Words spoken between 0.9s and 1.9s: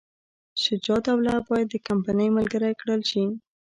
الدوله باید د